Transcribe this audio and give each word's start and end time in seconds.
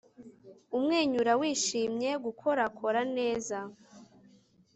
umwenyura 0.77 1.31
wishimye, 1.41 2.09
gukorakora 2.25 3.01
neza 3.17 3.57